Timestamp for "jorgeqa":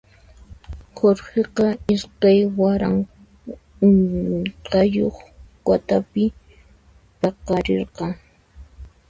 0.97-1.67